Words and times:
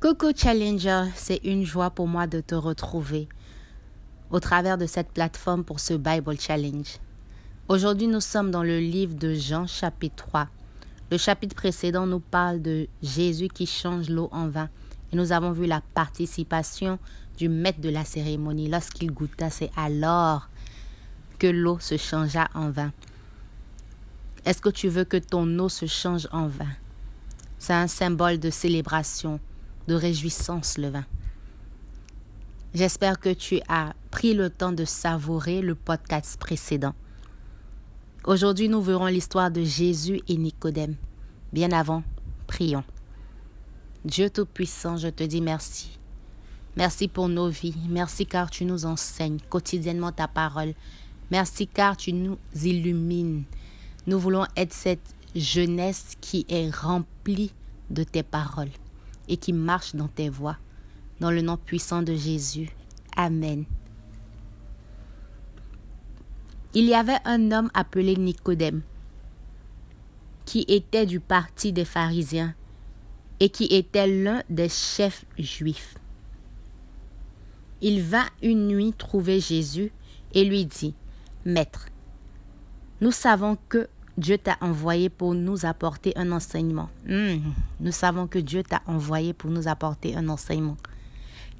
Coco 0.00 0.30
Challenger, 0.34 1.10
c'est 1.14 1.42
une 1.44 1.66
joie 1.66 1.90
pour 1.90 2.08
moi 2.08 2.26
de 2.26 2.40
te 2.40 2.54
retrouver 2.54 3.28
au 4.30 4.40
travers 4.40 4.78
de 4.78 4.86
cette 4.86 5.10
plateforme 5.10 5.62
pour 5.62 5.78
ce 5.78 5.92
Bible 5.92 6.40
Challenge. 6.40 6.96
Aujourd'hui, 7.68 8.06
nous 8.06 8.22
sommes 8.22 8.50
dans 8.50 8.62
le 8.62 8.78
livre 8.78 9.14
de 9.14 9.34
Jean 9.34 9.66
chapitre 9.66 10.24
3. 10.24 10.48
Le 11.10 11.18
chapitre 11.18 11.54
précédent 11.54 12.06
nous 12.06 12.20
parle 12.20 12.62
de 12.62 12.88
Jésus 13.02 13.48
qui 13.48 13.66
change 13.66 14.08
l'eau 14.08 14.30
en 14.32 14.48
vin. 14.48 14.70
Et 15.12 15.16
nous 15.16 15.32
avons 15.32 15.52
vu 15.52 15.66
la 15.66 15.82
participation 15.92 16.98
du 17.36 17.50
maître 17.50 17.82
de 17.82 17.90
la 17.90 18.06
cérémonie. 18.06 18.70
Lorsqu'il 18.70 19.12
goûta, 19.12 19.50
c'est 19.50 19.70
alors 19.76 20.48
que 21.38 21.46
l'eau 21.46 21.78
se 21.78 21.98
changea 21.98 22.48
en 22.54 22.70
vin. 22.70 22.90
Est-ce 24.46 24.62
que 24.62 24.70
tu 24.70 24.88
veux 24.88 25.04
que 25.04 25.18
ton 25.18 25.58
eau 25.58 25.68
se 25.68 25.84
change 25.84 26.26
en 26.32 26.46
vin? 26.46 26.72
C'est 27.58 27.74
un 27.74 27.86
symbole 27.86 28.38
de 28.38 28.48
célébration 28.48 29.40
de 29.90 29.96
réjouissance 29.96 30.78
le 30.78 30.88
vin. 30.88 31.04
J'espère 32.74 33.18
que 33.18 33.30
tu 33.30 33.58
as 33.66 33.92
pris 34.12 34.34
le 34.34 34.48
temps 34.48 34.70
de 34.70 34.84
savourer 34.84 35.60
le 35.62 35.74
podcast 35.74 36.38
précédent. 36.38 36.94
Aujourd'hui, 38.24 38.68
nous 38.68 38.80
verrons 38.80 39.06
l'histoire 39.06 39.50
de 39.50 39.64
Jésus 39.64 40.20
et 40.28 40.36
Nicodème. 40.36 40.94
Bien 41.52 41.72
avant, 41.72 42.04
prions. 42.46 42.84
Dieu 44.04 44.30
Tout-Puissant, 44.30 44.96
je 44.96 45.08
te 45.08 45.24
dis 45.24 45.40
merci. 45.40 45.98
Merci 46.76 47.08
pour 47.08 47.28
nos 47.28 47.48
vies. 47.48 47.74
Merci 47.88 48.26
car 48.26 48.48
tu 48.48 48.64
nous 48.64 48.86
enseignes 48.86 49.40
quotidiennement 49.48 50.12
ta 50.12 50.28
parole. 50.28 50.74
Merci 51.32 51.66
car 51.66 51.96
tu 51.96 52.12
nous 52.12 52.38
illumines. 52.62 53.42
Nous 54.06 54.20
voulons 54.20 54.46
être 54.56 54.72
cette 54.72 55.16
jeunesse 55.34 56.14
qui 56.20 56.46
est 56.48 56.72
remplie 56.72 57.52
de 57.90 58.04
tes 58.04 58.22
paroles 58.22 58.70
et 59.30 59.38
qui 59.38 59.54
marche 59.54 59.94
dans 59.94 60.08
tes 60.08 60.28
voies. 60.28 60.58
Dans 61.20 61.30
le 61.30 61.40
nom 61.40 61.56
puissant 61.56 62.02
de 62.02 62.14
Jésus. 62.14 62.68
Amen. 63.16 63.64
Il 66.74 66.84
y 66.84 66.94
avait 66.94 67.18
un 67.24 67.50
homme 67.52 67.70
appelé 67.74 68.16
Nicodème 68.16 68.82
qui 70.44 70.64
était 70.68 71.06
du 71.06 71.20
parti 71.20 71.72
des 71.72 71.84
pharisiens 71.84 72.54
et 73.38 73.50
qui 73.50 73.64
était 73.64 74.06
l'un 74.06 74.42
des 74.50 74.68
chefs 74.68 75.24
juifs. 75.38 75.94
Il 77.80 78.02
vint 78.02 78.28
une 78.42 78.66
nuit 78.66 78.92
trouver 78.92 79.40
Jésus 79.40 79.92
et 80.34 80.44
lui 80.44 80.66
dit, 80.66 80.94
Maître, 81.44 81.86
nous 83.00 83.12
savons 83.12 83.56
que 83.68 83.88
Dieu 84.20 84.36
t'a 84.36 84.58
envoyé 84.60 85.08
pour 85.08 85.34
nous 85.34 85.64
apporter 85.64 86.12
un 86.14 86.30
enseignement. 86.30 86.90
Hmm. 87.08 87.38
Nous 87.80 87.90
savons 87.90 88.26
que 88.26 88.38
Dieu 88.38 88.62
t'a 88.62 88.82
envoyé 88.86 89.32
pour 89.32 89.50
nous 89.50 89.66
apporter 89.66 90.14
un 90.14 90.28
enseignement. 90.28 90.76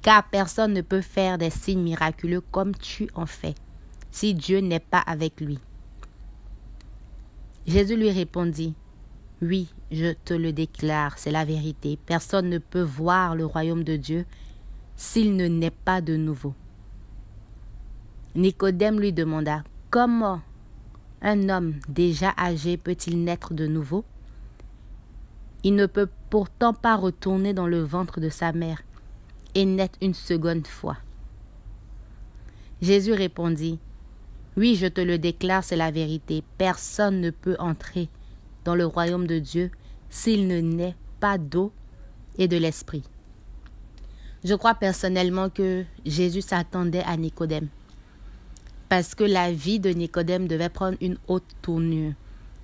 Car 0.03 0.29
personne 0.29 0.73
ne 0.73 0.81
peut 0.81 1.01
faire 1.01 1.39
des 1.39 1.49
signes 1.49 1.81
miraculeux 1.81 2.41
comme 2.51 2.75
tu 2.75 3.09
en 3.15 3.25
fais, 3.25 3.55
si 4.11 4.35
Dieu 4.35 4.59
n'est 4.59 4.79
pas 4.79 4.99
avec 4.99 5.41
lui. 5.41 5.57
Jésus 7.65 7.97
lui 7.97 8.11
répondit, 8.11 8.75
Oui, 9.41 9.73
je 9.91 10.13
te 10.13 10.35
le 10.35 10.53
déclare, 10.53 11.17
c'est 11.17 11.31
la 11.31 11.45
vérité. 11.45 11.97
Personne 12.05 12.49
ne 12.49 12.59
peut 12.59 12.83
voir 12.83 13.35
le 13.35 13.45
royaume 13.45 13.83
de 13.83 13.95
Dieu 13.95 14.25
s'il 14.95 15.35
ne 15.35 15.47
naît 15.47 15.71
pas 15.71 15.99
de 15.99 16.15
nouveau. 16.15 16.53
Nicodème 18.35 18.99
lui 18.99 19.13
demanda, 19.13 19.63
Comment 19.89 20.41
un 21.21 21.49
homme 21.49 21.75
déjà 21.87 22.33
âgé 22.37 22.77
peut-il 22.77 23.23
naître 23.23 23.53
de 23.53 23.67
nouveau? 23.67 24.03
Il 25.63 25.75
ne 25.75 25.85
peut 25.85 26.09
pourtant 26.29 26.73
pas 26.73 26.95
retourner 26.95 27.53
dans 27.53 27.67
le 27.67 27.81
ventre 27.81 28.19
de 28.19 28.29
sa 28.29 28.51
mère 28.51 28.81
et 29.53 29.65
naître 29.65 29.99
une 30.01 30.15
seconde 30.15 30.65
fois. 30.65 30.97
Jésus 32.81 33.13
répondit, 33.13 33.79
Oui, 34.57 34.75
je 34.75 34.87
te 34.87 35.01
le 35.01 35.19
déclare, 35.19 35.63
c'est 35.63 35.75
la 35.75 35.91
vérité. 35.91 36.43
Personne 36.57 37.21
ne 37.21 37.29
peut 37.29 37.55
entrer 37.59 38.09
dans 38.65 38.75
le 38.75 38.85
royaume 38.85 39.27
de 39.27 39.37
Dieu 39.37 39.69
s'il 40.09 40.47
ne 40.47 40.59
naît 40.59 40.95
pas 41.19 41.37
d'eau 41.37 41.71
et 42.39 42.47
de 42.47 42.57
l'esprit. 42.57 43.03
Je 44.43 44.55
crois 44.55 44.73
personnellement 44.73 45.49
que 45.49 45.83
Jésus 46.05 46.41
s'attendait 46.41 47.03
à 47.03 47.15
Nicodème 47.17 47.67
parce 48.91 49.15
que 49.15 49.23
la 49.23 49.53
vie 49.53 49.79
de 49.79 49.89
Nicodème 49.89 50.49
devait 50.49 50.67
prendre 50.67 50.97
une 50.99 51.17
haute 51.29 51.47
tournure. 51.61 52.11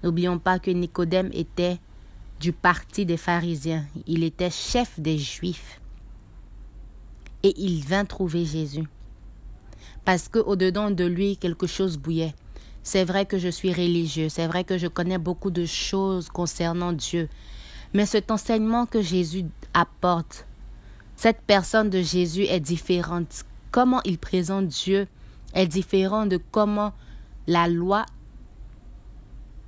N'oublions 0.04 0.40
pas 0.40 0.60
que 0.60 0.70
Nicodème 0.70 1.30
était 1.32 1.78
du 2.42 2.52
parti 2.52 3.06
des 3.06 3.16
pharisiens, 3.16 3.86
il 4.08 4.26
était 4.26 4.50
chef 4.50 5.00
des 5.00 5.18
Juifs. 5.18 5.80
Et 7.44 7.54
il 7.56 7.82
vint 7.82 8.04
trouver 8.04 8.44
Jésus. 8.44 8.84
Parce 10.04 10.28
que 10.28 10.40
au-dedans 10.40 10.92
de 10.92 11.06
lui, 11.06 11.38
quelque 11.38 11.66
chose 11.66 11.98
bouillait. 11.98 12.36
C'est 12.84 13.06
vrai 13.06 13.26
que 13.26 13.38
je 13.38 13.48
suis 13.48 13.72
religieux, 13.72 14.28
c'est 14.28 14.48
vrai 14.48 14.66
que 14.66 14.78
je 14.78 14.88
connais 14.88 15.20
beaucoup 15.20 15.50
de 15.50 15.66
choses 15.66 16.28
concernant 16.28 16.92
Dieu. 16.92 17.30
Mais 17.94 18.06
cet 18.06 18.32
enseignement 18.32 18.86
que 18.86 19.02
Jésus 19.02 19.46
apporte, 19.74 20.46
cette 21.16 21.40
personne 21.48 21.90
de 21.90 22.02
Jésus 22.02 22.44
est 22.44 22.60
différente. 22.60 23.46
Comment 23.72 24.02
il 24.04 24.18
présente 24.18 24.68
Dieu 24.68 25.08
est 25.58 25.68
différent 25.68 26.28
de 26.28 26.40
comment 26.52 26.94
la 27.48 27.68
loi 27.68 28.06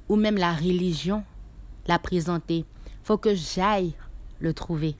ou 0.08 0.16
même 0.16 0.38
la 0.38 0.54
religion 0.54 1.24
l'a 1.88 2.00
présenté. 2.00 2.66
faut 3.04 3.18
que 3.18 3.34
j'aille 3.34 3.96
le 4.40 4.54
trouver. 4.54 4.96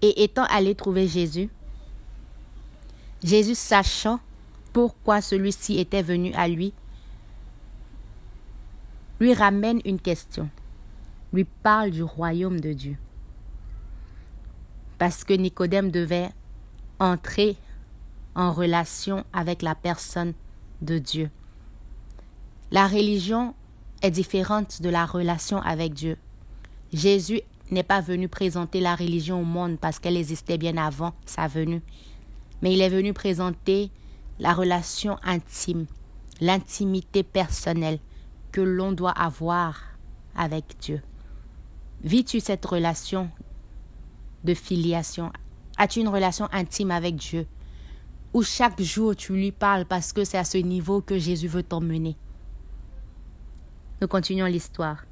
Et 0.00 0.24
étant 0.24 0.44
allé 0.44 0.74
trouver 0.74 1.06
Jésus, 1.06 1.50
Jésus 3.22 3.54
sachant 3.54 4.18
pourquoi 4.72 5.20
celui-ci 5.20 5.78
était 5.78 6.02
venu 6.02 6.32
à 6.32 6.48
lui, 6.48 6.72
lui 9.20 9.34
ramène 9.34 9.80
une 9.84 10.00
question, 10.00 10.48
lui 11.34 11.44
parle 11.44 11.90
du 11.90 12.02
royaume 12.02 12.60
de 12.60 12.72
Dieu. 12.72 12.96
Parce 14.96 15.22
que 15.22 15.34
Nicodème 15.34 15.90
devait 15.90 16.30
entrer 16.98 17.58
en 18.40 18.52
relation 18.52 19.24
avec 19.32 19.62
la 19.62 19.74
personne 19.74 20.32
de 20.80 20.98
Dieu. 20.98 21.30
La 22.70 22.86
religion 22.86 23.54
est 24.02 24.10
différente 24.10 24.80
de 24.80 24.88
la 24.88 25.04
relation 25.04 25.58
avec 25.58 25.92
Dieu. 25.92 26.16
Jésus 26.92 27.42
n'est 27.70 27.82
pas 27.82 28.00
venu 28.00 28.28
présenter 28.28 28.80
la 28.80 28.96
religion 28.96 29.40
au 29.40 29.44
monde 29.44 29.78
parce 29.78 29.98
qu'elle 29.98 30.16
existait 30.16 30.58
bien 30.58 30.76
avant 30.76 31.12
sa 31.26 31.46
venue, 31.46 31.82
mais 32.62 32.72
il 32.72 32.80
est 32.80 32.88
venu 32.88 33.12
présenter 33.12 33.90
la 34.38 34.54
relation 34.54 35.18
intime, 35.22 35.86
l'intimité 36.40 37.22
personnelle 37.22 37.98
que 38.52 38.60
l'on 38.60 38.92
doit 38.92 39.12
avoir 39.12 39.80
avec 40.34 40.64
Dieu. 40.80 41.02
Vis-tu 42.02 42.40
cette 42.40 42.64
relation 42.64 43.30
de 44.44 44.54
filiation? 44.54 45.30
As-tu 45.76 46.00
une 46.00 46.08
relation 46.08 46.48
intime 46.52 46.90
avec 46.90 47.16
Dieu? 47.16 47.46
Où 48.32 48.42
chaque 48.42 48.80
jour 48.80 49.16
tu 49.16 49.32
lui 49.32 49.52
parles 49.52 49.84
parce 49.84 50.12
que 50.12 50.24
c'est 50.24 50.38
à 50.38 50.44
ce 50.44 50.58
niveau 50.58 51.00
que 51.00 51.18
Jésus 51.18 51.48
veut 51.48 51.62
t'emmener. 51.62 52.16
Nous 54.00 54.08
continuons 54.08 54.46
l'histoire. 54.46 55.04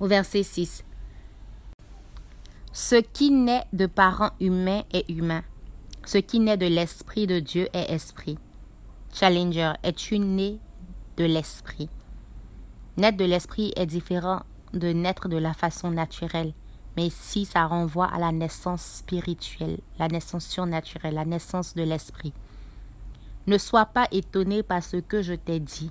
Au 0.00 0.06
verset 0.06 0.42
6. 0.42 0.84
Ce 2.72 2.96
qui 2.96 3.30
naît 3.30 3.64
de 3.72 3.86
parents 3.86 4.32
humains 4.40 4.82
est 4.92 5.08
humain. 5.08 5.42
Ce 6.04 6.18
qui 6.18 6.40
naît 6.40 6.58
de 6.58 6.66
l'Esprit 6.66 7.26
de 7.26 7.40
Dieu 7.40 7.68
est 7.72 7.90
esprit. 7.90 8.38
Challenger, 9.14 9.72
es-tu 9.82 10.18
né 10.18 10.58
de 11.16 11.24
l'Esprit? 11.24 11.88
Naître 12.98 13.16
de 13.16 13.24
l'Esprit 13.24 13.72
est 13.76 13.86
différent 13.86 14.42
de 14.74 14.88
naître 14.88 15.28
de 15.28 15.38
la 15.38 15.54
façon 15.54 15.90
naturelle 15.90 16.52
mais 16.96 17.06
ici 17.06 17.44
ça 17.44 17.66
renvoie 17.66 18.06
à 18.06 18.18
la 18.18 18.32
naissance 18.32 18.82
spirituelle, 18.82 19.78
la 19.98 20.08
naissance 20.08 20.46
surnaturelle, 20.46 21.14
la 21.14 21.24
naissance 21.24 21.74
de 21.74 21.82
l'esprit. 21.82 22.32
Ne 23.46 23.58
sois 23.58 23.86
pas 23.86 24.08
étonné 24.10 24.62
par 24.62 24.82
ce 24.82 24.96
que 24.96 25.22
je 25.22 25.34
t'ai 25.34 25.60
dit. 25.60 25.90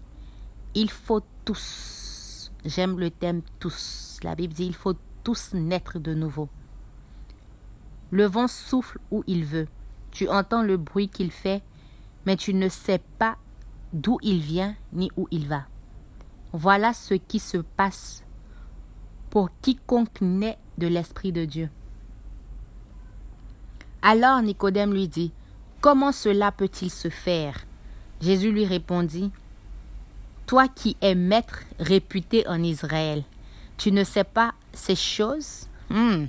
Il 0.74 0.90
faut 0.90 1.22
tous, 1.46 2.52
j'aime 2.66 3.00
le 3.00 3.12
thème 3.12 3.44
tous, 3.60 4.20
la 4.24 4.36
Bible 4.36 4.54
dit 4.54 4.66
il 4.66 4.76
faut 4.76 4.96
tous 5.24 5.54
naître 5.54 6.00
de 6.00 6.14
nouveau. 6.14 6.50
Le 8.12 8.26
vent 8.26 8.48
souffle 8.48 9.00
où 9.12 9.24
il 9.28 9.46
veut. 9.46 9.68
Tu 10.12 10.30
entends 10.30 10.64
le 10.64 10.78
bruit 10.78 11.10
qu'il 11.10 11.32
fait, 11.32 11.62
mais 12.26 12.36
tu 12.36 12.54
ne 12.54 12.70
sais 12.70 13.02
pas 13.20 13.38
d'où 13.94 14.18
il 14.22 14.40
vient 14.40 14.76
ni 14.94 15.12
où 15.18 15.28
il 15.32 15.48
va. 15.48 15.66
Voilà 16.54 16.94
ce 16.94 17.14
qui 17.14 17.40
se 17.40 17.58
passe 17.58 18.24
pour 19.30 19.50
quiconque 19.62 20.22
naît 20.22 20.58
de 20.78 20.88
l'Esprit 20.88 21.32
de 21.32 21.46
Dieu. 21.46 21.70
Alors 24.02 24.42
Nicodème 24.42 24.94
lui 24.94 25.08
dit, 25.08 25.32
Comment 25.82 26.12
cela 26.12 26.52
peut-il 26.52 26.90
se 26.90 27.10
faire? 27.10 27.66
Jésus 28.22 28.52
lui 28.52 28.66
répondit, 28.66 29.32
Toi 30.46 30.68
qui 30.68 30.98
es 31.02 31.16
maître 31.16 31.62
réputé 31.80 32.48
en 32.48 32.62
Israël, 32.64 33.24
tu 33.78 33.92
ne 33.92 34.04
sais 34.04 34.24
pas 34.24 34.54
ces 34.74 34.96
choses? 34.96 35.68
Hmm. 35.90 36.26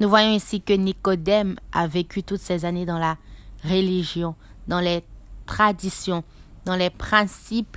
Nous 0.00 0.08
voyons 0.08 0.34
ici 0.34 0.60
que 0.60 0.72
Nicodème 0.72 1.56
a 1.72 1.86
vécu 1.86 2.22
toutes 2.22 2.40
ces 2.40 2.64
années 2.64 2.86
dans 2.86 2.98
la 2.98 3.16
religion, 3.64 4.34
dans 4.66 4.80
les 4.80 5.04
traditions, 5.46 6.24
dans 6.64 6.74
les 6.74 6.90
principes 6.90 7.76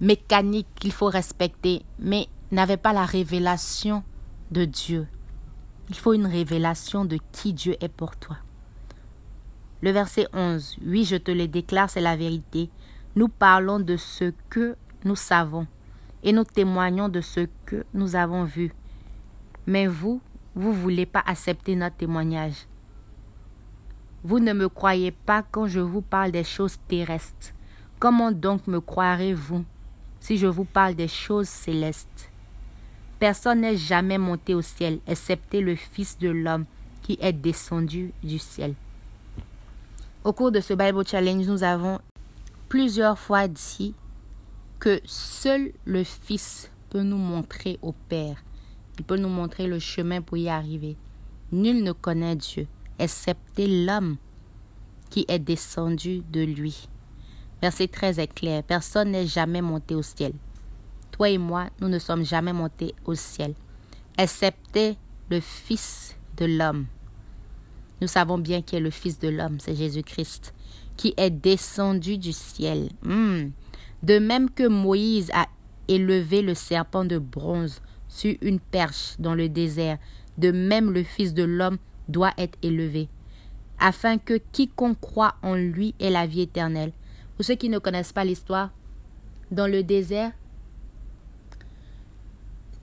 mécaniques 0.00 0.68
qu'il 0.76 0.92
faut 0.92 1.06
respecter, 1.06 1.82
mais 1.98 2.28
n'avait 2.52 2.76
pas 2.76 2.92
la 2.92 3.04
révélation 3.04 4.04
de 4.50 4.64
Dieu. 4.64 5.06
Il 5.88 5.96
faut 5.96 6.12
une 6.12 6.26
révélation 6.26 7.04
de 7.04 7.18
qui 7.32 7.52
Dieu 7.52 7.76
est 7.80 7.88
pour 7.88 8.16
toi. 8.16 8.36
Le 9.82 9.90
verset 9.90 10.26
11. 10.32 10.78
Oui, 10.86 11.04
je 11.04 11.16
te 11.16 11.30
le 11.30 11.46
déclare, 11.46 11.90
c'est 11.90 12.00
la 12.00 12.16
vérité. 12.16 12.70
Nous 13.16 13.28
parlons 13.28 13.80
de 13.80 13.96
ce 13.96 14.32
que 14.48 14.76
nous 15.04 15.16
savons 15.16 15.66
et 16.22 16.32
nous 16.32 16.44
témoignons 16.44 17.08
de 17.08 17.20
ce 17.20 17.46
que 17.66 17.84
nous 17.92 18.16
avons 18.16 18.44
vu. 18.44 18.72
Mais 19.66 19.86
vous, 19.86 20.20
vous 20.54 20.70
ne 20.70 20.76
voulez 20.76 21.06
pas 21.06 21.22
accepter 21.26 21.76
notre 21.76 21.96
témoignage. 21.96 22.66
Vous 24.22 24.40
ne 24.40 24.54
me 24.54 24.70
croyez 24.70 25.10
pas 25.10 25.42
quand 25.42 25.66
je 25.66 25.80
vous 25.80 26.00
parle 26.00 26.30
des 26.32 26.44
choses 26.44 26.78
terrestres. 26.88 27.52
Comment 27.98 28.32
donc 28.32 28.66
me 28.66 28.80
croirez-vous 28.80 29.64
si 30.20 30.38
je 30.38 30.46
vous 30.46 30.64
parle 30.64 30.94
des 30.94 31.08
choses 31.08 31.48
célestes? 31.48 32.30
Personne 33.18 33.60
n'est 33.60 33.76
jamais 33.76 34.18
monté 34.18 34.54
au 34.54 34.62
ciel, 34.62 34.98
excepté 35.06 35.60
le 35.60 35.76
Fils 35.76 36.18
de 36.18 36.28
l'homme 36.28 36.64
qui 37.02 37.18
est 37.20 37.32
descendu 37.32 38.12
du 38.22 38.38
ciel. 38.38 38.74
Au 40.24 40.32
cours 40.32 40.50
de 40.50 40.60
ce 40.60 40.74
Bible 40.74 41.06
Challenge, 41.06 41.46
nous 41.46 41.62
avons 41.62 42.00
plusieurs 42.68 43.18
fois 43.18 43.46
dit 43.46 43.94
que 44.78 45.00
seul 45.04 45.72
le 45.84 46.02
Fils 46.02 46.70
peut 46.90 47.02
nous 47.02 47.18
montrer 47.18 47.78
au 47.82 47.92
Père. 48.08 48.42
Il 48.98 49.04
peut 49.04 49.16
nous 49.16 49.28
montrer 49.28 49.66
le 49.66 49.78
chemin 49.78 50.22
pour 50.22 50.36
y 50.36 50.48
arriver. 50.48 50.96
Nul 51.52 51.82
ne 51.82 51.92
connaît 51.92 52.36
Dieu, 52.36 52.66
excepté 52.98 53.84
l'homme 53.84 54.16
qui 55.10 55.24
est 55.28 55.38
descendu 55.38 56.22
de 56.30 56.40
lui. 56.40 56.88
Verset 57.62 57.88
13 57.88 58.18
est 58.18 58.34
clair. 58.34 58.62
Personne 58.62 59.12
n'est 59.12 59.26
jamais 59.26 59.62
monté 59.62 59.94
au 59.94 60.02
ciel. 60.02 60.32
Toi 61.14 61.28
et 61.30 61.38
moi, 61.38 61.68
nous 61.80 61.88
ne 61.88 62.00
sommes 62.00 62.24
jamais 62.24 62.52
montés 62.52 62.92
au 63.04 63.14
ciel, 63.14 63.54
excepté 64.18 64.96
le 65.30 65.38
Fils 65.38 66.16
de 66.36 66.44
l'homme. 66.44 66.86
Nous 68.00 68.08
savons 68.08 68.36
bien 68.36 68.62
qui 68.62 68.74
est 68.74 68.80
le 68.80 68.90
Fils 68.90 69.20
de 69.20 69.28
l'homme, 69.28 69.60
c'est 69.60 69.76
Jésus-Christ, 69.76 70.52
qui 70.96 71.14
est 71.16 71.30
descendu 71.30 72.18
du 72.18 72.32
ciel. 72.32 72.88
Hmm. 73.04 73.50
De 74.02 74.18
même 74.18 74.50
que 74.50 74.66
Moïse 74.66 75.30
a 75.34 75.46
élevé 75.86 76.42
le 76.42 76.54
serpent 76.54 77.04
de 77.04 77.18
bronze 77.18 77.80
sur 78.08 78.34
une 78.42 78.58
perche 78.58 79.14
dans 79.20 79.36
le 79.36 79.48
désert, 79.48 79.98
de 80.36 80.50
même 80.50 80.90
le 80.90 81.04
Fils 81.04 81.32
de 81.32 81.44
l'homme 81.44 81.78
doit 82.08 82.32
être 82.38 82.58
élevé, 82.60 83.08
afin 83.78 84.18
que 84.18 84.40
quiconque 84.50 85.00
croit 85.00 85.36
en 85.44 85.54
lui 85.54 85.94
ait 86.00 86.10
la 86.10 86.26
vie 86.26 86.40
éternelle. 86.40 86.90
Pour 87.36 87.44
ceux 87.44 87.54
qui 87.54 87.68
ne 87.68 87.78
connaissent 87.78 88.12
pas 88.12 88.24
l'histoire, 88.24 88.72
dans 89.52 89.68
le 89.68 89.84
désert, 89.84 90.32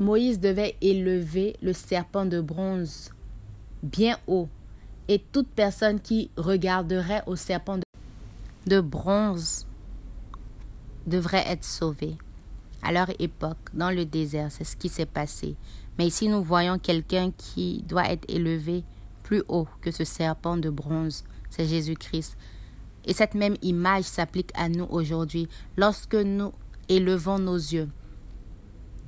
Moïse 0.02 0.40
devait 0.40 0.76
élever 0.82 1.56
le 1.62 1.74
serpent 1.74 2.26
de 2.26 2.42
bronze 2.42 3.12
bien 3.84 4.18
haut, 4.26 4.50
et 5.08 5.20
toute 5.20 5.48
personne 5.50 6.00
qui 6.00 6.32
regarderait 6.38 7.22
au 7.28 7.36
serpent 7.36 7.78
de 8.66 8.82
bronze 8.82 9.68
devrait 11.06 11.44
être 11.46 11.64
sauvée. 11.64 12.18
À 12.82 12.92
leur 12.92 13.12
époque, 13.20 13.60
dans 13.76 13.92
le 13.92 14.06
désert, 14.06 14.52
c'est 14.52 14.64
ce 14.64 14.76
qui 14.76 14.90
s'est 14.90 15.06
passé. 15.06 15.56
Mais 16.00 16.08
ici, 16.08 16.30
nous 16.30 16.42
voyons 16.42 16.80
quelqu'un 16.80 17.30
qui 17.38 17.84
doit 17.88 18.10
être 18.10 18.26
élevé 18.28 18.84
plus 19.22 19.44
haut 19.50 19.68
que 19.82 19.92
ce 19.92 20.04
serpent 20.04 20.58
de 20.58 20.72
bronze. 20.72 21.24
C'est 21.52 21.68
Jésus-Christ. 21.68 22.38
Et 23.06 23.14
cette 23.14 23.36
même 23.36 23.58
image 23.62 24.06
s'applique 24.06 24.52
à 24.56 24.68
nous 24.68 24.88
aujourd'hui. 24.90 25.48
Lorsque 25.78 26.16
nous 26.16 26.54
élevons 26.90 27.38
nos 27.38 27.56
yeux 27.56 27.90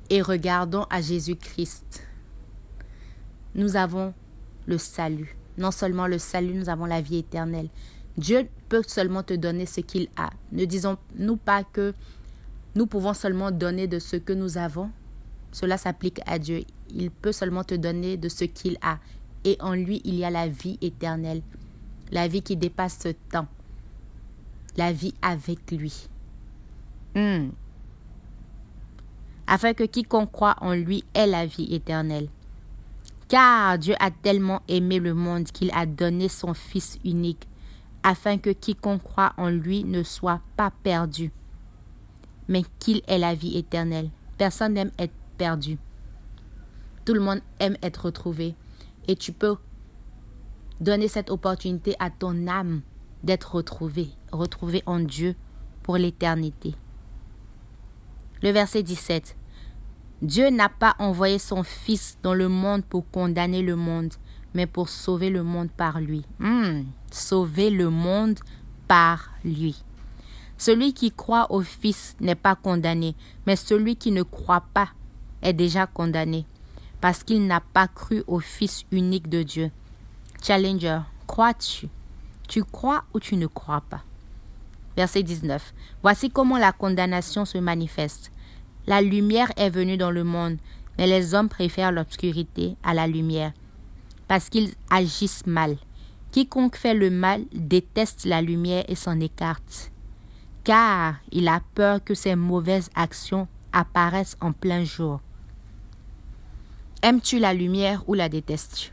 et 0.09 0.21
regardons 0.21 0.85
à 0.89 1.01
Jésus-Christ, 1.01 2.05
nous 3.55 3.75
avons 3.75 4.13
le 4.65 4.77
salut. 4.77 5.35
Non 5.57 5.71
seulement 5.71 6.07
le 6.07 6.17
salut, 6.17 6.53
nous 6.53 6.69
avons 6.69 6.85
la 6.85 7.01
vie 7.01 7.17
éternelle. 7.17 7.69
Dieu 8.17 8.47
peut 8.69 8.83
seulement 8.85 9.23
te 9.23 9.33
donner 9.33 9.65
ce 9.65 9.81
qu'il 9.81 10.07
a. 10.17 10.29
Ne 10.51 10.65
disons-nous 10.65 11.37
pas 11.37 11.63
que 11.63 11.93
nous 12.75 12.85
pouvons 12.85 13.13
seulement 13.13 13.51
donner 13.51 13.87
de 13.87 13.99
ce 13.99 14.15
que 14.15 14.33
nous 14.33 14.57
avons. 14.57 14.89
Cela 15.51 15.77
s'applique 15.77 16.21
à 16.25 16.39
Dieu. 16.39 16.63
Il 16.89 17.11
peut 17.11 17.31
seulement 17.31 17.63
te 17.63 17.75
donner 17.75 18.17
de 18.17 18.29
ce 18.29 18.45
qu'il 18.45 18.77
a. 18.81 18.99
Et 19.45 19.57
en 19.59 19.73
lui, 19.73 20.01
il 20.05 20.15
y 20.15 20.25
a 20.25 20.31
la 20.31 20.47
vie 20.47 20.77
éternelle. 20.81 21.41
La 22.11 22.27
vie 22.27 22.41
qui 22.41 22.57
dépasse 22.57 22.99
ce 23.01 23.09
temps. 23.29 23.47
La 24.75 24.91
vie 24.91 25.13
avec 25.21 25.71
lui. 25.71 26.07
Hmm 27.15 27.49
afin 29.53 29.75
que 29.75 29.83
quiconque 29.83 30.31
croit 30.31 30.55
en 30.61 30.73
lui 30.73 31.03
ait 31.13 31.27
la 31.27 31.45
vie 31.45 31.75
éternelle. 31.75 32.27
Car 33.27 33.77
Dieu 33.77 33.93
a 33.99 34.09
tellement 34.09 34.63
aimé 34.67 34.97
le 34.97 35.13
monde 35.13 35.43
qu'il 35.43 35.69
a 35.75 35.85
donné 35.85 36.27
son 36.27 36.55
Fils 36.55 36.97
unique, 37.05 37.47
afin 38.01 38.39
que 38.39 38.49
quiconque 38.49 39.03
croit 39.03 39.33
en 39.37 39.49
lui 39.49 39.83
ne 39.83 40.01
soit 40.01 40.41
pas 40.57 40.71
perdu, 40.81 41.31
mais 42.47 42.63
qu'il 42.79 43.03
ait 43.05 43.19
la 43.19 43.35
vie 43.35 43.55
éternelle. 43.55 44.09
Personne 44.39 44.73
n'aime 44.73 44.91
être 44.97 45.13
perdu. 45.37 45.77
Tout 47.05 47.13
le 47.13 47.19
monde 47.19 47.41
aime 47.59 47.77
être 47.83 48.05
retrouvé. 48.05 48.55
Et 49.07 49.15
tu 49.15 49.33
peux 49.33 49.57
donner 50.81 51.07
cette 51.07 51.29
opportunité 51.29 51.93
à 51.99 52.09
ton 52.09 52.47
âme 52.47 52.81
d'être 53.21 53.53
retrouvée, 53.53 54.09
retrouvée 54.31 54.81
en 54.87 54.99
Dieu 54.99 55.35
pour 55.83 55.97
l'éternité. 55.97 56.73
Le 58.41 58.49
verset 58.49 58.81
17. 58.81 59.37
Dieu 60.23 60.49
n'a 60.51 60.69
pas 60.69 60.95
envoyé 60.99 61.37
son 61.37 61.63
Fils 61.63 62.17
dans 62.23 62.33
le 62.33 62.47
monde 62.47 62.85
pour 62.85 63.03
condamner 63.11 63.61
le 63.61 63.75
monde, 63.75 64.13
mais 64.53 64.65
pour 64.65 64.87
sauver 64.87 65.29
le 65.29 65.43
monde 65.43 65.69
par 65.69 65.99
lui. 65.99 66.23
Hmm, 66.39 66.83
sauver 67.11 67.69
le 67.69 67.89
monde 67.89 68.39
par 68.87 69.31
lui. 69.43 69.83
Celui 70.57 70.93
qui 70.93 71.11
croit 71.11 71.51
au 71.51 71.59
Fils 71.59 72.15
n'est 72.21 72.35
pas 72.35 72.55
condamné, 72.55 73.15
mais 73.45 73.57
celui 73.57 73.97
qui 73.97 74.11
ne 74.11 74.23
croit 74.23 74.63
pas 74.73 74.87
est 75.41 75.51
déjà 75.51 75.87
condamné, 75.87 76.45
parce 77.01 77.25
qu'il 77.25 77.45
n'a 77.45 77.59
pas 77.59 77.89
cru 77.89 78.23
au 78.25 78.39
Fils 78.39 78.85
unique 78.93 79.27
de 79.27 79.43
Dieu. 79.43 79.71
Challenger, 80.41 80.99
crois-tu? 81.27 81.89
Tu 82.47 82.63
crois 82.63 83.03
ou 83.13 83.19
tu 83.19 83.35
ne 83.35 83.47
crois 83.47 83.83
pas? 83.89 84.03
Verset 84.95 85.23
19. 85.23 85.73
Voici 86.01 86.29
comment 86.29 86.57
la 86.57 86.71
condamnation 86.71 87.43
se 87.43 87.57
manifeste. 87.57 88.31
La 88.85 89.01
lumière 89.01 89.51
est 89.55 89.69
venue 89.69 89.97
dans 89.97 90.11
le 90.11 90.23
monde, 90.23 90.57
mais 90.97 91.07
les 91.07 91.33
hommes 91.33 91.49
préfèrent 91.49 91.91
l'obscurité 91.91 92.75
à 92.83 92.93
la 92.93 93.07
lumière, 93.07 93.53
parce 94.27 94.49
qu'ils 94.49 94.73
agissent 94.89 95.45
mal. 95.45 95.77
Quiconque 96.31 96.75
fait 96.75 96.93
le 96.93 97.09
mal 97.09 97.45
déteste 97.53 98.25
la 98.25 98.41
lumière 98.41 98.83
et 98.87 98.95
s'en 98.95 99.19
écarte, 99.19 99.91
car 100.63 101.15
il 101.31 101.47
a 101.47 101.61
peur 101.75 102.03
que 102.03 102.13
ses 102.13 102.35
mauvaises 102.35 102.89
actions 102.95 103.47
apparaissent 103.71 104.37
en 104.41 104.51
plein 104.51 104.83
jour. 104.83 105.21
Aimes-tu 107.01 107.39
la 107.39 107.53
lumière 107.53 108.03
ou 108.07 108.13
la 108.13 108.29
détestes-tu? 108.29 108.91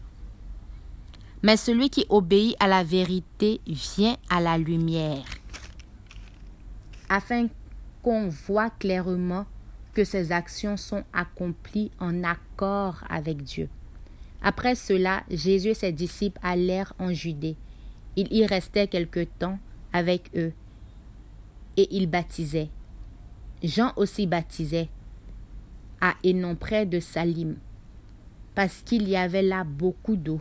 Mais 1.43 1.57
celui 1.57 1.89
qui 1.91 2.05
obéit 2.11 2.55
à 2.61 2.69
la 2.69 2.85
vérité 2.85 3.61
vient 3.67 4.17
à 4.29 4.41
la 4.41 4.59
lumière, 4.59 5.25
afin 7.09 7.47
qu'on 8.03 8.29
voit 8.29 8.71
clairement 8.71 9.47
que 9.93 10.05
ses 10.05 10.33
actions 10.33 10.77
sont 10.77 11.05
accomplies 11.13 11.91
en 11.99 12.25
accord 12.25 13.05
avec 13.09 13.43
Dieu. 13.43 13.69
Après 14.43 14.75
cela, 14.75 15.23
Jésus 15.31 15.69
et 15.69 15.75
ses 15.75 15.93
disciples 15.93 16.41
allèrent 16.43 16.95
en 16.99 17.13
Judée. 17.13 17.57
Il 18.17 18.33
y 18.33 18.47
restait 18.47 18.87
quelque 18.87 19.25
temps 19.25 19.59
avec 19.93 20.31
eux 20.35 20.53
et 21.77 21.89
il 21.91 22.09
baptisait. 22.09 22.69
Jean 23.63 23.93
aussi 23.97 24.27
baptisait 24.27 24.89
à 26.01 26.15
Hénon 26.23 26.57
près 26.57 26.87
de 26.87 26.99
Salim, 26.99 27.57
parce 28.55 28.83
qu'il 28.83 29.09
y 29.09 29.17
avait 29.17 29.43
là 29.43 29.65
beaucoup 29.65 30.17
d'eau. 30.17 30.41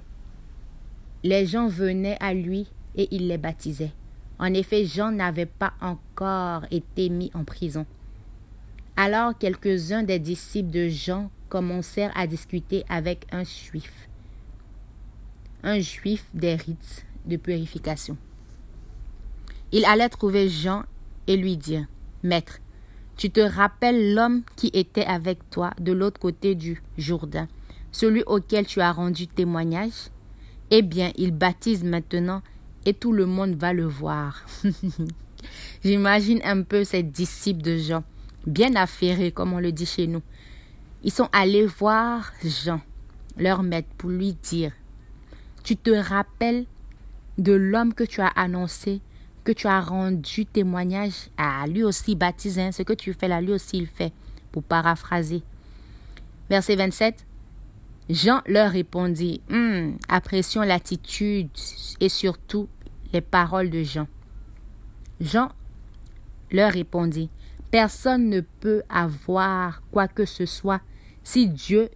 Les 1.24 1.46
gens 1.46 1.68
venaient 1.68 2.18
à 2.22 2.34
lui 2.34 2.68
et 2.96 3.10
il 3.12 3.28
les 3.28 3.38
baptisait. 3.38 3.92
En 4.40 4.54
effet, 4.54 4.86
Jean 4.86 5.12
n'avait 5.12 5.46
pas 5.46 5.74
encore 5.82 6.66
été 6.72 7.10
mis 7.10 7.30
en 7.34 7.44
prison. 7.44 7.86
Alors 9.02 9.32
quelques-uns 9.38 10.04
des 10.04 10.20
disciples 10.20 10.72
de 10.72 10.90
Jean 10.90 11.32
commencèrent 11.48 12.12
à 12.18 12.28
discuter 12.28 12.84
avec 12.90 13.26
un 13.32 13.46
juif, 13.46 14.10
un 15.64 15.80
juif 15.80 16.26
des 16.34 16.56
rites 16.56 17.06
de 17.26 17.38
purification. 17.38 18.18
Ils 19.72 19.86
allaient 19.86 20.10
trouver 20.10 20.50
Jean 20.50 20.84
et 21.28 21.38
lui 21.38 21.56
dire, 21.56 21.86
Maître, 22.24 22.60
tu 23.16 23.30
te 23.30 23.40
rappelles 23.40 24.14
l'homme 24.14 24.42
qui 24.58 24.70
était 24.74 25.06
avec 25.06 25.50
toi 25.50 25.72
de 25.80 25.94
l'autre 25.94 26.20
côté 26.20 26.54
du 26.54 26.84
Jourdain, 26.98 27.48
celui 27.94 28.24
auquel 28.24 28.66
tu 28.66 28.82
as 28.82 28.92
rendu 28.92 29.28
témoignage? 29.28 30.10
Eh 30.72 30.82
bien, 30.82 31.14
il 31.16 31.32
baptise 31.32 31.86
maintenant 31.86 32.42
et 32.86 32.94
tout 32.94 33.14
le 33.14 33.26
monde 33.26 33.56
va 33.56 33.72
le 33.72 33.86
voir. 33.86 34.46
J'imagine 35.86 36.42
un 36.44 36.64
peu 36.64 36.84
ces 36.84 37.02
disciples 37.02 37.62
de 37.62 37.78
Jean, 37.78 38.04
bien 38.46 38.76
affairés, 38.76 39.32
comme 39.32 39.54
on 39.54 39.60
le 39.60 39.72
dit 39.72 39.86
chez 39.86 40.08
nous. 40.08 40.22
Ils 41.04 41.12
sont 41.12 41.30
allés 41.32 41.66
voir 41.66 42.32
Jean, 42.44 42.82
leur 43.38 43.64
maître, 43.64 43.90
pour 43.98 44.10
lui 44.10 44.34
dire, 44.34 44.72
tu 45.64 45.78
te 45.78 45.92
rappelles 45.92 46.66
de 47.38 47.54
l'homme 47.54 47.94
que 47.94 48.04
tu 48.04 48.22
as 48.22 48.28
annoncé, 48.28 49.02
que 49.44 49.52
tu 49.52 49.68
as 49.68 49.82
rendu 49.82 50.46
témoignage 50.46 51.30
à 51.38 51.66
lui 51.68 51.84
aussi 51.84 52.16
baptisé, 52.16 52.62
hein, 52.62 52.72
ce 52.72 52.84
que 52.84 52.94
tu 52.94 53.14
fais 53.14 53.28
là, 53.28 53.42
lui 53.42 53.54
aussi 53.54 53.78
il 53.78 53.88
fait, 53.88 54.12
pour 54.52 54.64
paraphraser. 54.64 55.42
Verset 56.50 56.76
27. 56.76 57.26
Jean 58.10 58.42
leur 58.48 58.72
répondit, 58.72 59.42
hum, 59.52 59.98
apprécions 60.08 60.62
l'attitude 60.62 61.50
et 62.00 62.10
surtout 62.10 62.68
les 63.14 63.22
paroles 63.22 63.70
de 63.70 63.84
Jean. 63.84 64.08
Jean 65.22 65.50
leur 66.52 66.72
répondit, 66.72 67.30
Personne 67.72 68.30
ne 68.30 68.42
peut 68.42 68.82
avoir 68.90 69.82
quoi 69.92 70.08
que 70.08 70.26
ce 70.26 70.46
soit 70.46 70.82
si 71.24 71.48
Dieu 71.48 71.90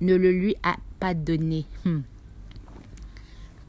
ne 0.00 0.14
le 0.14 0.32
lui 0.32 0.56
a 0.62 0.76
pas 0.98 1.14
donné. 1.14 1.66
Hum. 1.84 2.02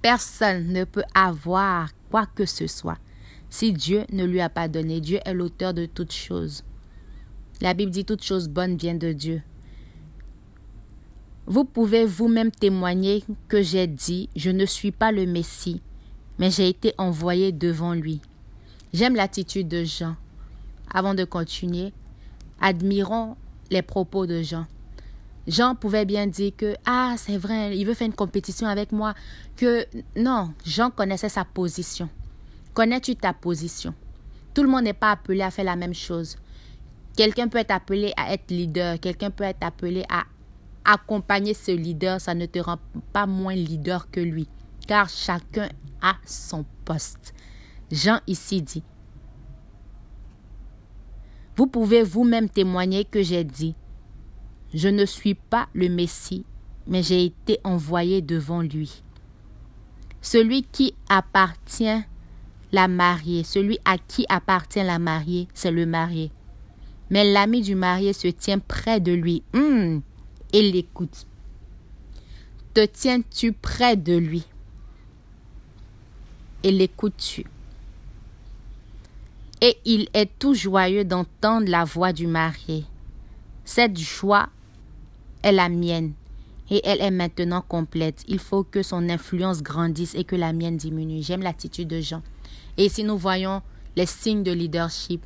Personne 0.02 0.72
ne 0.72 0.86
peut 0.86 1.04
avoir 1.14 1.90
quoi 2.10 2.26
que 2.26 2.46
ce 2.46 2.68
soit 2.68 2.98
si 3.50 3.74
Dieu 3.74 4.06
ne 4.12 4.24
lui 4.26 4.40
a 4.42 4.50
pas 4.50 4.68
donné. 4.68 5.02
Dieu 5.02 5.20
est 5.26 5.34
l'auteur 5.34 5.74
de 5.74 5.86
toutes 5.86 6.14
choses. 6.14 6.64
La 7.62 7.74
Bible 7.74 7.92
dit 7.92 8.06
toutes 8.06 8.24
choses 8.24 8.48
bonnes 8.48 8.78
viennent 8.78 9.00
de 9.00 9.12
Dieu. 9.12 9.42
Vous 11.46 11.66
pouvez 11.66 12.06
vous-même 12.06 12.52
témoigner 12.52 13.24
que 13.48 13.62
j'ai 13.62 13.88
dit, 13.88 14.30
je 14.36 14.52
ne 14.52 14.66
suis 14.66 14.92
pas 14.92 15.12
le 15.12 15.26
Messie, 15.26 15.82
mais 16.38 16.52
j'ai 16.52 16.70
été 16.70 16.94
envoyé 16.98 17.52
devant 17.52 17.94
lui. 17.94 18.22
J'aime 18.94 19.16
l'attitude 19.16 19.68
de 19.68 19.84
Jean. 19.84 20.16
Avant 20.92 21.14
de 21.14 21.24
continuer, 21.24 21.94
admirons 22.60 23.36
les 23.70 23.82
propos 23.82 24.26
de 24.26 24.42
Jean. 24.42 24.66
Jean 25.48 25.76
pouvait 25.76 26.06
bien 26.06 26.28
dire 26.28 26.52
que 26.56 26.76
ah 26.86 27.16
c'est 27.18 27.38
vrai, 27.38 27.78
il 27.78 27.86
veut 27.86 27.94
faire 27.94 28.08
une 28.08 28.14
compétition 28.14 28.68
avec 28.68 28.92
moi. 28.92 29.14
Que 29.56 29.86
non, 30.16 30.54
Jean 30.66 30.92
connaissait 30.92 31.30
sa 31.30 31.46
position. 31.46 32.10
Connais-tu 32.74 33.16
ta 33.16 33.34
position? 33.34 33.94
Tout 34.54 34.64
le 34.64 34.70
monde 34.70 34.84
n'est 34.84 34.94
pas 34.94 35.12
appelé 35.12 35.42
à 35.42 35.52
faire 35.52 35.66
la 35.66 35.76
même 35.76 35.94
chose. 35.94 36.38
Quelqu'un 37.16 37.48
peut 37.48 37.58
être 37.58 37.72
appelé 37.72 38.14
à 38.16 38.34
être 38.34 38.52
leader, 38.52 39.00
quelqu'un 39.00 39.32
peut 39.32 39.44
être 39.44 39.64
appelé 39.64 40.06
à 40.10 40.24
accompagner 40.86 41.54
ce 41.54 41.72
leader, 41.72 42.22
ça 42.22 42.34
ne 42.34 42.46
te 42.46 42.60
rend 42.60 42.78
pas 43.12 43.26
moins 43.26 43.56
leader 43.56 44.10
que 44.10 44.20
lui, 44.20 44.48
car 44.88 45.10
chacun 45.10 45.70
a 46.02 46.16
son 46.26 46.66
poste. 46.86 47.34
Jean 47.92 48.20
ici 48.28 48.62
dit, 48.62 48.84
vous 51.60 51.68
pouvez 51.68 52.04
vous-même 52.04 52.48
témoigner 52.48 53.04
que 53.04 53.22
j'ai 53.22 53.44
dit, 53.44 53.76
je 54.74 54.88
ne 54.88 55.04
suis 55.06 55.34
pas 55.34 55.68
le 55.74 55.90
Messie, 55.90 56.46
mais 56.88 57.04
j'ai 57.04 57.26
été 57.26 57.60
envoyé 57.66 58.22
devant 58.22 58.62
lui. 58.62 59.04
Celui 60.22 60.64
qui 60.64 60.94
appartient 61.10 62.02
la 62.72 62.88
mariée, 62.88 63.44
celui 63.44 63.78
à 63.84 63.98
qui 63.98 64.26
appartient 64.30 64.82
la 64.82 65.00
mariée, 65.00 65.50
c'est 65.54 65.72
le 65.72 65.86
marié. 65.86 66.32
Mais 67.10 67.30
l'ami 67.30 67.62
du 67.62 67.76
marié 67.76 68.14
se 68.14 68.30
tient 68.30 68.60
près 68.60 69.02
de 69.02 69.12
lui. 69.12 69.44
Et 70.54 70.72
l'écoute. 70.72 71.28
Te 72.74 72.86
tiens-tu 72.86 73.52
près 73.52 73.98
de 73.98 74.16
lui? 74.16 74.46
Et 76.64 76.72
l'écoutes-tu 76.72 77.44
Et 79.62 79.78
il 79.86 80.08
est 80.14 80.30
tout 80.40 80.54
joyeux 80.54 81.04
d'entendre 81.04 81.70
la 81.70 81.84
voix 81.84 82.14
du 82.14 82.28
marié. 82.28 82.86
Cette 83.66 83.98
joie 83.98 84.50
est 85.44 85.52
la 85.52 85.70
mienne 85.70 86.14
et 86.72 86.82
elle 86.84 87.02
est 87.02 87.12
maintenant 87.12 87.62
complète. 87.62 88.24
Il 88.28 88.40
faut 88.40 88.64
que 88.64 88.84
son 88.84 89.10
influence 89.10 89.62
grandisse 89.62 90.16
et 90.16 90.24
que 90.24 90.36
la 90.36 90.54
mienne 90.54 90.78
diminue. 90.78 91.22
J'aime 91.22 91.42
l'attitude 91.42 91.88
de 91.88 92.00
Jean. 92.00 92.22
Et 92.78 92.90
si 92.90 93.04
nous 93.04 93.18
voyons 93.18 93.62
les 93.96 94.06
signes 94.06 94.44
de 94.44 94.52
leadership, 94.52 95.26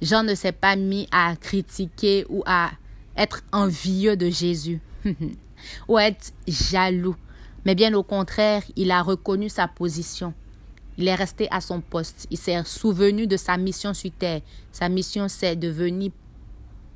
Jean 0.00 0.22
ne 0.22 0.34
s'est 0.34 0.52
pas 0.52 0.76
mis 0.76 1.08
à 1.10 1.34
critiquer 1.36 2.24
ou 2.28 2.42
à 2.46 2.70
être 3.16 3.42
envieux 3.52 4.16
de 4.16 4.30
Jésus 4.30 4.80
ou 5.88 5.98
être 5.98 6.32
jaloux. 6.46 7.16
Mais 7.64 7.74
bien 7.74 7.92
au 7.94 8.02
contraire, 8.02 8.62
il 8.76 8.90
a 8.90 9.02
reconnu 9.02 9.48
sa 9.48 9.66
position. 9.68 10.32
Il 10.98 11.06
est 11.06 11.14
resté 11.14 11.46
à 11.50 11.60
son 11.60 11.80
poste. 11.80 12.26
Il 12.30 12.36
s'est 12.36 12.62
souvenu 12.64 13.26
de 13.28 13.36
sa 13.36 13.56
mission 13.56 13.94
sur 13.94 14.10
terre. 14.10 14.40
Sa 14.72 14.88
mission, 14.88 15.28
c'est 15.28 15.54
de 15.54 15.68
venir 15.68 16.10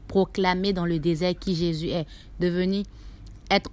proclamer 0.08 0.72
dans 0.72 0.84
le 0.84 0.98
désert 0.98 1.34
qui 1.38 1.54
Jésus 1.54 1.88
est. 1.88 2.06
De 2.40 2.48
venir 2.48 2.84
être 3.48 3.70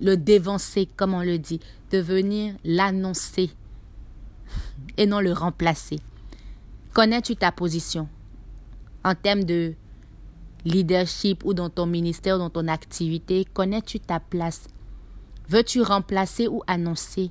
le 0.00 0.16
dévancer, 0.16 0.86
comme 0.96 1.14
on 1.14 1.22
le 1.22 1.38
dit. 1.38 1.58
De 1.90 1.98
venir 1.98 2.54
l'annoncer 2.64 3.50
et 4.98 5.06
non 5.06 5.20
le 5.20 5.32
remplacer. 5.32 5.98
Connais-tu 6.92 7.34
ta 7.34 7.50
position 7.50 8.08
en 9.04 9.14
termes 9.14 9.44
de 9.44 9.74
leadership 10.64 11.44
ou 11.44 11.54
dans 11.54 11.70
ton 11.70 11.86
ministère, 11.86 12.38
dans 12.38 12.50
ton 12.50 12.68
activité, 12.68 13.44
connais-tu 13.52 14.00
ta 14.00 14.20
place? 14.20 14.68
Veux-tu 15.48 15.82
remplacer 15.82 16.48
ou 16.48 16.62
annoncer 16.66 17.30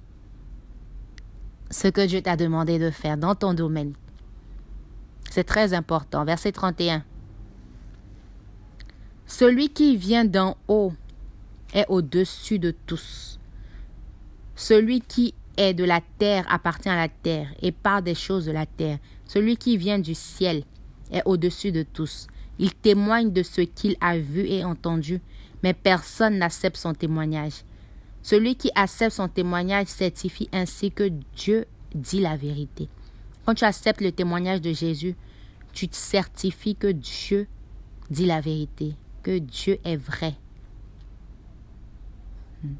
ce 1.73 1.87
que 1.87 2.05
Dieu 2.05 2.21
t'a 2.21 2.37
demandé 2.37 2.77
de 2.77 2.91
faire 2.91 3.17
dans 3.17 3.33
ton 3.33 3.53
domaine 3.53 3.93
C'est 5.29 5.43
très 5.43 5.73
important. 5.73 6.23
Verset 6.23 6.51
31. 6.51 7.03
Celui 9.25 9.69
qui 9.69 9.97
vient 9.97 10.23
d'en 10.23 10.55
haut 10.67 10.93
est 11.73 11.85
au-dessus 11.89 12.59
de 12.59 12.75
tous. 12.85 13.39
Celui 14.55 15.01
qui 15.01 15.33
est 15.57 15.73
de 15.73 15.83
la 15.83 16.01
terre 16.19 16.45
appartient 16.47 16.89
à 16.89 16.95
la 16.95 17.09
terre 17.09 17.47
et 17.59 17.71
part 17.71 18.03
des 18.03 18.15
choses 18.15 18.45
de 18.45 18.51
la 18.51 18.67
terre. 18.67 18.99
Celui 19.25 19.57
qui 19.57 19.75
vient 19.77 19.97
du 19.97 20.13
ciel 20.13 20.63
est 21.11 21.23
au-dessus 21.25 21.71
de 21.71 21.81
tous. 21.81 22.27
Il 22.59 22.75
témoigne 22.75 23.33
de 23.33 23.41
ce 23.41 23.61
qu'il 23.61 23.95
a 23.99 24.19
vu 24.19 24.45
et 24.45 24.63
entendu, 24.63 25.21
mais 25.63 25.73
personne 25.73 26.37
n'accepte 26.37 26.77
son 26.77 26.93
témoignage. 26.93 27.63
Celui 28.23 28.55
qui 28.55 28.71
accepte 28.73 29.15
son 29.15 29.27
témoignage 29.27 29.87
certifie 29.87 30.49
ainsi 30.51 30.91
que 30.91 31.11
Dieu 31.35 31.65
dit 31.93 32.19
la 32.19 32.35
vérité. 32.35 32.89
Quand 33.45 33.53
tu 33.53 33.65
acceptes 33.65 34.01
le 34.01 34.11
témoignage 34.11 34.61
de 34.61 34.73
Jésus, 34.73 35.15
tu 35.73 35.87
te 35.87 35.95
certifies 35.95 36.75
que 36.75 36.87
Dieu 36.87 37.47
dit 38.09 38.25
la 38.25 38.41
vérité, 38.41 38.95
que 39.21 39.37
Dieu 39.37 39.77
est 39.83 39.97
vrai. 39.97 40.35
Hmm. 42.63 42.75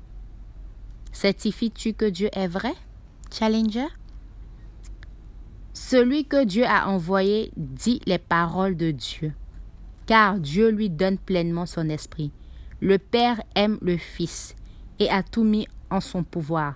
Certifies-tu 1.12 1.94
que 1.94 2.06
Dieu 2.06 2.30
est 2.34 2.48
vrai, 2.48 2.74
Challenger? 3.32 3.88
Celui 5.74 6.26
que 6.26 6.44
Dieu 6.46 6.66
a 6.66 6.88
envoyé 6.88 7.52
dit 7.58 8.00
les 8.06 8.18
paroles 8.20 8.78
de 8.78 8.92
Dieu 8.92 9.34
car 10.06 10.40
Dieu 10.40 10.70
lui 10.70 10.90
donne 10.90 11.18
pleinement 11.18 11.66
son 11.66 11.90
esprit. 11.90 12.32
Le 12.82 12.98
Père 12.98 13.42
aime 13.56 13.78
le 13.82 13.98
Fils 13.98 14.56
et 15.00 15.10
a 15.10 15.24
tout 15.24 15.44
mis 15.44 15.68
en 15.90 16.00
son 16.02 16.24
pouvoir. 16.24 16.76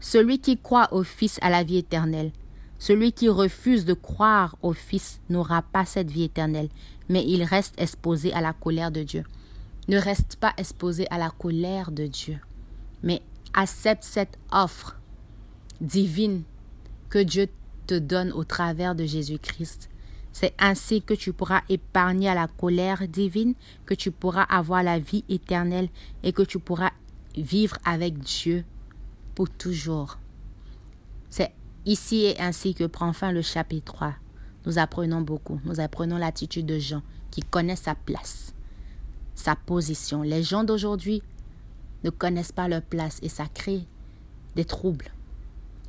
Celui 0.00 0.38
qui 0.38 0.58
croit 0.58 0.92
au 0.92 1.02
Fils 1.02 1.38
a 1.40 1.50
la 1.50 1.64
vie 1.64 1.78
éternelle. 1.78 2.32
Celui 2.78 3.12
qui 3.12 3.28
refuse 3.28 3.84
de 3.84 3.94
croire 3.94 4.56
au 4.60 4.72
Fils 4.72 5.20
n'aura 5.30 5.62
pas 5.62 5.86
cette 5.86 6.10
vie 6.10 6.24
éternelle, 6.24 6.68
mais 7.08 7.24
il 7.26 7.42
reste 7.42 7.80
exposé 7.80 8.32
à 8.34 8.40
la 8.40 8.52
colère 8.52 8.90
de 8.90 9.02
Dieu. 9.02 9.24
Ne 9.88 9.98
reste 9.98 10.36
pas 10.36 10.52
exposé 10.58 11.06
à 11.10 11.18
la 11.18 11.30
colère 11.30 11.90
de 11.90 12.06
Dieu, 12.06 12.38
mais 13.02 13.22
accepte 13.54 14.04
cette 14.04 14.38
offre 14.52 14.98
divine 15.80 16.42
que 17.08 17.18
Dieu 17.18 17.48
te 17.86 17.94
donne 17.94 18.32
au 18.32 18.44
travers 18.44 18.94
de 18.94 19.04
Jésus-Christ 19.04 19.88
c'est 20.34 20.52
ainsi 20.58 21.00
que 21.00 21.14
tu 21.14 21.32
pourras 21.32 21.62
épargner 21.68 22.28
à 22.28 22.34
la 22.34 22.48
colère 22.48 23.06
divine, 23.06 23.54
que 23.86 23.94
tu 23.94 24.10
pourras 24.10 24.42
avoir 24.42 24.82
la 24.82 24.98
vie 24.98 25.24
éternelle 25.28 25.88
et 26.24 26.32
que 26.32 26.42
tu 26.42 26.58
pourras 26.58 26.90
vivre 27.36 27.78
avec 27.84 28.18
Dieu 28.18 28.64
pour 29.36 29.48
toujours. 29.48 30.18
C'est 31.30 31.52
ici 31.86 32.24
et 32.24 32.40
ainsi 32.40 32.74
que 32.74 32.82
prend 32.82 33.12
fin 33.12 33.30
le 33.30 33.42
chapitre 33.42 33.92
3. 33.92 34.14
Nous 34.66 34.78
apprenons 34.80 35.20
beaucoup. 35.20 35.60
Nous 35.64 35.78
apprenons 35.78 36.16
l'attitude 36.16 36.66
de 36.66 36.80
Jean 36.80 37.02
qui 37.30 37.42
connaît 37.42 37.76
sa 37.76 37.94
place, 37.94 38.54
sa 39.36 39.54
position. 39.54 40.22
Les 40.22 40.42
gens 40.42 40.64
d'aujourd'hui 40.64 41.22
ne 42.02 42.10
connaissent 42.10 42.50
pas 42.50 42.66
leur 42.66 42.82
place 42.82 43.20
et 43.22 43.28
ça 43.28 43.46
crée 43.54 43.86
des 44.56 44.64
troubles. 44.64 45.12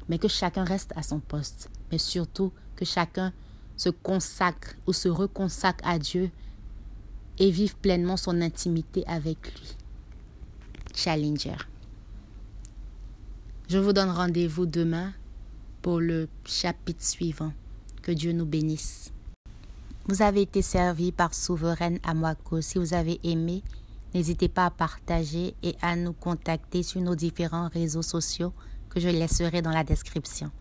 Mais 0.08 0.20
que 0.20 0.28
chacun 0.28 0.66
reste 0.66 0.94
à 0.96 1.02
son 1.02 1.20
poste. 1.20 1.72
Mais 1.92 1.98
surtout 1.98 2.54
que 2.76 2.86
chacun 2.86 3.34
se 3.78 3.90
consacre 3.90 4.76
ou 4.88 4.94
se 4.94 5.10
reconsacre 5.10 5.88
à 5.88 6.00
Dieu 6.00 6.32
et 7.40 7.52
vivre 7.52 7.76
pleinement 7.76 8.18
son 8.18 8.42
intimité 8.42 9.04
avec 9.08 9.38
lui. 9.60 9.76
Challenger. 10.94 11.58
Je 13.68 13.78
vous 13.78 13.94
donne 13.94 14.10
rendez-vous 14.10 14.66
demain 14.66 15.12
pour 15.82 16.00
le 16.00 16.30
chapitre 16.46 17.04
suivant. 17.04 17.52
Que 18.02 18.12
Dieu 18.12 18.32
nous 18.32 18.46
bénisse. 18.46 19.12
Vous 20.08 20.22
avez 20.22 20.44
été 20.44 20.62
servi 20.62 21.12
par 21.12 21.34
Souveraine 21.34 22.00
Amwako. 22.04 22.62
Si 22.62 22.78
vous 22.78 22.94
avez 22.94 23.20
aimé, 23.24 23.64
n'hésitez 24.14 24.48
pas 24.48 24.68
à 24.68 24.70
partager 24.70 25.56
et 25.64 25.76
à 25.82 25.96
nous 25.96 26.14
contacter 26.14 26.84
sur 26.84 27.02
nos 27.02 27.16
différents 27.16 27.70
réseaux 27.70 28.04
sociaux 28.04 28.54
que 28.90 29.00
je 29.00 29.10
laisserai 29.10 29.64
dans 29.64 29.72
la 29.72 29.84
description. 29.84 30.52